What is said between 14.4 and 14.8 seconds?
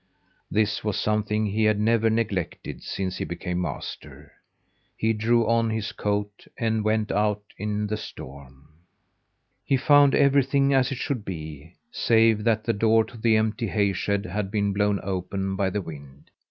been